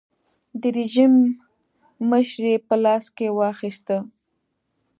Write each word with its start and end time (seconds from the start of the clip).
د 0.61 0.63
رژیم 0.77 1.13
مشري 2.09 2.51
یې 2.55 2.63
په 2.67 2.75
لاس 2.83 3.05
کې 3.15 3.27
واخیسته. 3.39 3.97